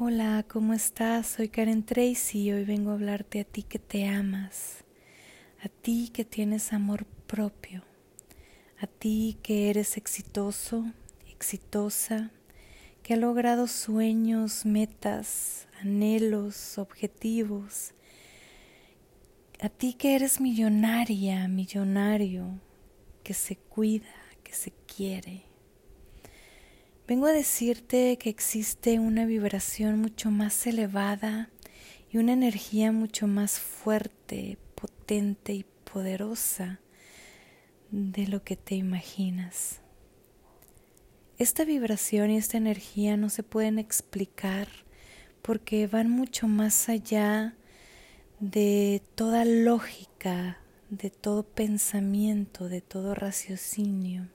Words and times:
Hola, 0.00 0.44
¿cómo 0.46 0.74
estás? 0.74 1.26
Soy 1.26 1.48
Karen 1.48 1.82
Tracy 1.82 2.42
y 2.42 2.52
hoy 2.52 2.62
vengo 2.62 2.92
a 2.92 2.94
hablarte 2.94 3.40
a 3.40 3.44
ti 3.44 3.64
que 3.64 3.80
te 3.80 4.06
amas, 4.06 4.84
a 5.60 5.68
ti 5.68 6.10
que 6.14 6.24
tienes 6.24 6.72
amor 6.72 7.04
propio, 7.26 7.82
a 8.80 8.86
ti 8.86 9.38
que 9.42 9.70
eres 9.70 9.96
exitoso, 9.96 10.84
exitosa, 11.28 12.30
que 13.02 13.14
ha 13.14 13.16
logrado 13.16 13.66
sueños, 13.66 14.64
metas, 14.64 15.66
anhelos, 15.80 16.78
objetivos, 16.78 17.92
a 19.60 19.68
ti 19.68 19.94
que 19.94 20.14
eres 20.14 20.40
millonaria, 20.40 21.48
millonario, 21.48 22.60
que 23.24 23.34
se 23.34 23.56
cuida, 23.56 24.14
que 24.44 24.52
se 24.52 24.72
quiere 24.86 25.47
Vengo 27.08 27.24
a 27.24 27.32
decirte 27.32 28.18
que 28.18 28.28
existe 28.28 28.98
una 28.98 29.24
vibración 29.24 29.98
mucho 29.98 30.30
más 30.30 30.66
elevada 30.66 31.48
y 32.12 32.18
una 32.18 32.34
energía 32.34 32.92
mucho 32.92 33.26
más 33.26 33.58
fuerte, 33.58 34.58
potente 34.74 35.54
y 35.54 35.64
poderosa 35.90 36.80
de 37.90 38.26
lo 38.26 38.44
que 38.44 38.56
te 38.56 38.74
imaginas. 38.74 39.80
Esta 41.38 41.64
vibración 41.64 42.30
y 42.30 42.36
esta 42.36 42.58
energía 42.58 43.16
no 43.16 43.30
se 43.30 43.42
pueden 43.42 43.78
explicar 43.78 44.68
porque 45.40 45.86
van 45.86 46.10
mucho 46.10 46.46
más 46.46 46.90
allá 46.90 47.56
de 48.38 49.00
toda 49.14 49.46
lógica, 49.46 50.58
de 50.90 51.08
todo 51.08 51.42
pensamiento, 51.42 52.68
de 52.68 52.82
todo 52.82 53.14
raciocinio. 53.14 54.28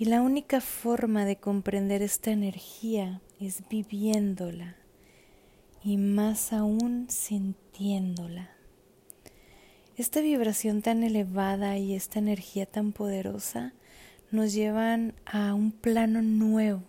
Y 0.00 0.06
la 0.06 0.22
única 0.22 0.62
forma 0.62 1.26
de 1.26 1.36
comprender 1.36 2.00
esta 2.00 2.30
energía 2.30 3.20
es 3.38 3.68
viviéndola 3.68 4.76
y 5.84 5.98
más 5.98 6.54
aún 6.54 7.10
sintiéndola. 7.10 8.48
Esta 9.98 10.22
vibración 10.22 10.80
tan 10.80 11.02
elevada 11.02 11.76
y 11.76 11.94
esta 11.94 12.18
energía 12.18 12.64
tan 12.64 12.92
poderosa 12.92 13.74
nos 14.30 14.54
llevan 14.54 15.12
a 15.26 15.52
un 15.52 15.70
plano 15.70 16.22
nuevo, 16.22 16.82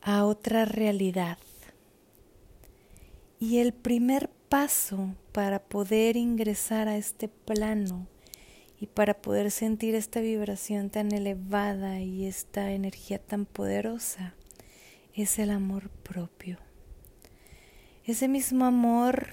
a 0.00 0.26
otra 0.26 0.64
realidad. 0.64 1.38
Y 3.40 3.58
el 3.58 3.72
primer 3.72 4.30
paso 4.48 5.16
para 5.32 5.58
poder 5.58 6.16
ingresar 6.16 6.86
a 6.86 6.96
este 6.96 7.26
plano 7.26 8.06
y 8.80 8.86
para 8.86 9.14
poder 9.14 9.50
sentir 9.50 9.94
esta 9.94 10.20
vibración 10.20 10.90
tan 10.90 11.12
elevada 11.12 12.00
y 12.00 12.26
esta 12.26 12.72
energía 12.72 13.18
tan 13.18 13.44
poderosa 13.44 14.34
es 15.14 15.38
el 15.38 15.50
amor 15.50 15.90
propio. 15.90 16.58
Ese 18.04 18.28
mismo 18.28 18.64
amor 18.64 19.26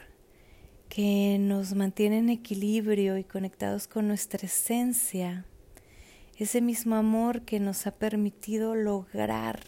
que 0.90 1.38
nos 1.40 1.76
mantiene 1.76 2.20
en 2.20 2.30
equilibrio 2.30 3.18
y 3.18 3.24
conectados 3.24 3.88
con 3.88 4.08
nuestra 4.08 4.46
esencia, 4.46 5.46
ese 6.38 6.62
mismo 6.62 6.96
amor 6.96 7.42
que 7.42 7.60
nos 7.60 7.88
ha 7.88 7.92
permitido 7.92 8.76
lograr 8.76 9.60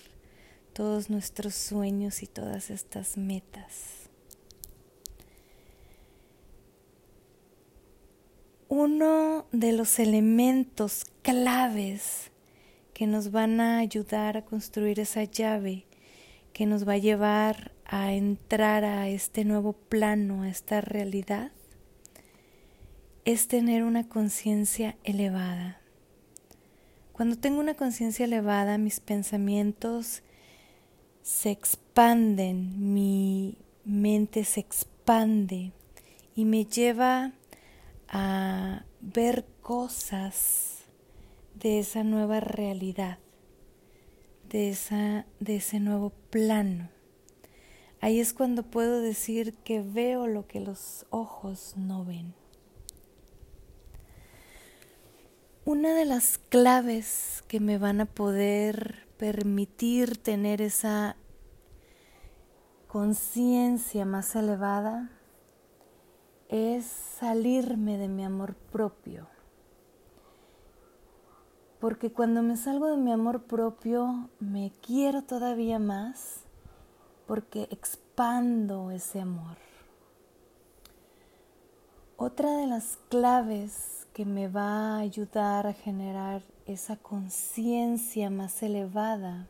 todos 0.74 1.10
nuestros 1.10 1.54
sueños 1.54 2.24
y 2.24 2.28
todas 2.28 2.70
estas 2.70 3.18
metas. 3.18 4.07
Uno 8.78 9.48
de 9.52 9.72
los 9.72 9.98
elementos 9.98 11.06
claves 11.24 12.30
que 12.94 13.08
nos 13.08 13.32
van 13.32 13.60
a 13.60 13.80
ayudar 13.80 14.38
a 14.38 14.46
construir 14.46 15.00
esa 15.00 15.24
llave 15.24 15.88
que 16.54 16.68
nos 16.68 16.88
va 16.88 16.94
a 16.94 16.98
llevar 16.98 17.72
a 17.86 18.14
entrar 18.14 18.86
a 18.86 19.10
este 19.10 19.46
nuevo 19.46 19.74
plano, 19.74 20.44
a 20.44 20.50
esta 20.50 20.82
realidad, 20.82 21.52
es 23.26 23.48
tener 23.48 23.84
una 23.84 24.08
conciencia 24.08 24.96
elevada. 25.04 25.82
Cuando 27.14 27.36
tengo 27.36 27.60
una 27.60 27.74
conciencia 27.74 28.26
elevada, 28.26 28.78
mis 28.78 29.00
pensamientos 29.00 30.22
se 31.24 31.50
expanden, 31.50 32.94
mi 32.94 33.58
mente 33.86 34.44
se 34.44 34.60
expande 34.60 35.72
y 36.36 36.46
me 36.46 36.66
lleva 36.66 37.34
a 38.08 38.86
ver 39.02 39.46
cosas 39.62 40.86
de 41.56 41.80
esa 41.80 42.04
nueva 42.04 42.40
realidad, 42.40 43.20
de, 44.50 44.70
esa, 44.70 45.26
de 45.40 45.58
ese 45.58 45.80
nuevo 45.80 46.12
plano. 46.30 46.90
Ahí 48.00 48.20
es 48.20 48.34
cuando 48.34 48.64
puedo 48.64 49.02
decir 49.02 49.56
que 49.64 49.82
veo 49.82 50.28
lo 50.28 50.48
que 50.48 50.60
los 50.60 51.06
ojos 51.10 51.74
no 51.76 52.06
ven. 52.06 52.36
Una 55.66 55.94
de 55.94 56.06
las 56.06 56.38
claves 56.38 57.44
que 57.48 57.60
me 57.60 57.78
van 57.78 58.00
a 58.00 58.06
poder 58.06 59.08
permitir 59.18 60.18
tener 60.18 60.62
esa 60.62 61.18
conciencia 62.88 64.06
más 64.06 64.36
elevada 64.36 65.17
es 66.50 66.86
salirme 66.86 67.98
de 67.98 68.08
mi 68.08 68.24
amor 68.24 68.56
propio. 68.56 69.28
Porque 71.80 72.12
cuando 72.12 72.42
me 72.42 72.58
salgo 72.58 72.88
de 72.88 72.98
mi 72.98 73.12
amor 73.12 73.44
propio, 73.44 74.30
me 74.40 74.72
quiero 74.82 75.24
todavía 75.24 75.80
más 75.80 76.42
porque 77.28 77.68
expando 77.72 78.90
ese 78.92 79.22
amor. 79.22 79.58
Otra 82.16 82.58
de 82.58 82.66
las 82.66 82.98
claves 83.10 84.08
que 84.14 84.26
me 84.26 84.48
va 84.48 84.96
a 84.96 85.00
ayudar 85.00 85.68
a 85.68 85.74
generar 85.74 86.42
esa 86.66 86.96
conciencia 86.96 88.32
más 88.32 88.64
elevada 88.64 89.48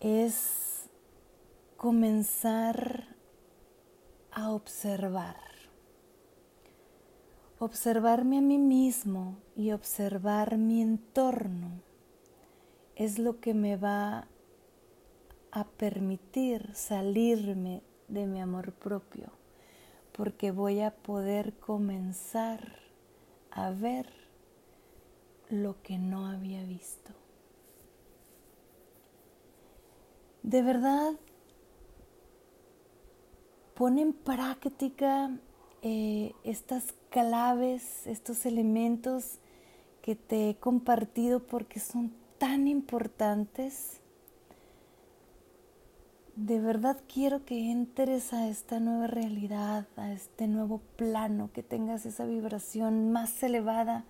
es 0.00 0.90
comenzar 1.76 3.11
observar. 4.50 5.36
Observarme 7.58 8.38
a 8.38 8.40
mí 8.40 8.58
mismo 8.58 9.38
y 9.54 9.72
observar 9.72 10.58
mi 10.58 10.82
entorno 10.82 11.80
es 12.96 13.18
lo 13.18 13.40
que 13.40 13.54
me 13.54 13.76
va 13.76 14.26
a 15.52 15.64
permitir 15.64 16.74
salirme 16.74 17.82
de 18.08 18.26
mi 18.26 18.40
amor 18.40 18.72
propio, 18.72 19.30
porque 20.12 20.50
voy 20.50 20.80
a 20.80 20.90
poder 20.90 21.54
comenzar 21.58 22.80
a 23.50 23.70
ver 23.70 24.06
lo 25.48 25.80
que 25.82 25.98
no 25.98 26.26
había 26.26 26.64
visto. 26.64 27.12
De 30.42 30.62
verdad, 30.62 31.12
pon 33.74 33.98
en 33.98 34.12
práctica 34.12 35.30
eh, 35.82 36.32
estas 36.44 36.94
claves, 37.10 38.06
estos 38.06 38.46
elementos 38.46 39.38
que 40.02 40.14
te 40.14 40.50
he 40.50 40.56
compartido 40.56 41.46
porque 41.46 41.80
son 41.80 42.12
tan 42.38 42.68
importantes. 42.68 44.00
De 46.36 46.60
verdad 46.60 46.98
quiero 47.12 47.44
que 47.44 47.70
entres 47.70 48.32
a 48.32 48.48
esta 48.48 48.80
nueva 48.80 49.06
realidad, 49.06 49.86
a 49.96 50.12
este 50.12 50.48
nuevo 50.48 50.80
plano, 50.96 51.50
que 51.52 51.62
tengas 51.62 52.06
esa 52.06 52.24
vibración 52.26 53.12
más 53.12 53.42
elevada, 53.42 54.04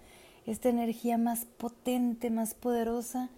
esta 0.47 0.69
energía 0.69 1.19
más 1.19 1.45
potente, 1.45 2.31
más 2.31 2.55
poderosa 2.55 3.31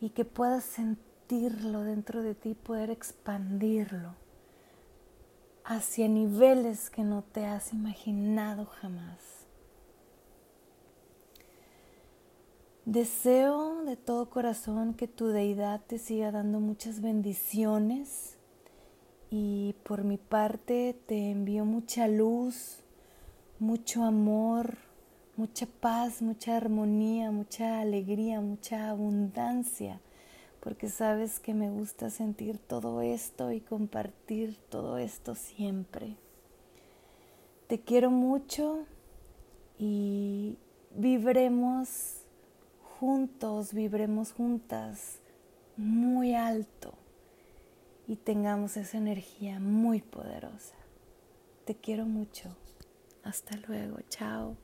y 0.00 0.10
que 0.10 0.24
puedas 0.24 0.64
sentirlo 0.64 1.82
dentro 1.82 2.22
de 2.22 2.34
ti, 2.34 2.54
poder 2.54 2.90
expandirlo 2.90 4.23
hacia 5.64 6.08
niveles 6.08 6.90
que 6.90 7.02
no 7.02 7.22
te 7.22 7.46
has 7.46 7.72
imaginado 7.72 8.66
jamás. 8.66 9.18
Deseo 12.84 13.82
de 13.84 13.96
todo 13.96 14.28
corazón 14.28 14.92
que 14.92 15.08
tu 15.08 15.28
deidad 15.28 15.80
te 15.86 15.98
siga 15.98 16.30
dando 16.30 16.60
muchas 16.60 17.00
bendiciones 17.00 18.36
y 19.30 19.74
por 19.84 20.04
mi 20.04 20.18
parte 20.18 20.94
te 21.06 21.30
envío 21.30 21.64
mucha 21.64 22.08
luz, 22.08 22.80
mucho 23.58 24.04
amor, 24.04 24.76
mucha 25.36 25.66
paz, 25.66 26.20
mucha 26.20 26.58
armonía, 26.58 27.30
mucha 27.30 27.80
alegría, 27.80 28.42
mucha 28.42 28.90
abundancia 28.90 29.98
porque 30.64 30.88
sabes 30.88 31.40
que 31.40 31.52
me 31.52 31.68
gusta 31.68 32.08
sentir 32.08 32.58
todo 32.58 33.02
esto 33.02 33.52
y 33.52 33.60
compartir 33.60 34.56
todo 34.70 34.96
esto 34.96 35.34
siempre. 35.34 36.16
Te 37.68 37.82
quiero 37.82 38.10
mucho 38.10 38.86
y 39.78 40.56
vibremos 40.96 42.22
juntos, 42.98 43.74
vibremos 43.74 44.32
juntas 44.32 45.20
muy 45.76 46.34
alto. 46.34 46.94
y 48.06 48.16
tengamos 48.16 48.76
esa 48.76 48.98
energía 48.98 49.60
muy 49.60 50.02
poderosa. 50.02 50.74
Te 51.64 51.74
quiero 51.74 52.04
mucho. 52.04 52.54
Hasta 53.22 53.56
luego. 53.66 53.98
Chao. 54.10 54.56